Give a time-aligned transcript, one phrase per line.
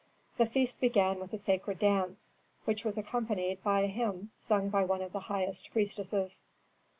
[0.39, 2.31] The feast began with a sacred dance,
[2.65, 6.41] which was accompanied by a hymn sung by one of the highest priestesses.